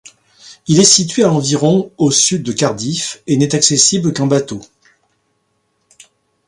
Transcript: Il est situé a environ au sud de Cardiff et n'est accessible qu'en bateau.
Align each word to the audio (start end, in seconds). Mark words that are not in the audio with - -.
Il 0.65 0.79
est 0.79 0.83
situé 0.83 1.21
a 1.23 1.31
environ 1.31 1.91
au 1.99 2.09
sud 2.09 2.41
de 2.41 2.51
Cardiff 2.51 3.21
et 3.27 3.37
n'est 3.37 3.53
accessible 3.53 4.13
qu'en 4.13 4.25
bateau. 4.25 4.59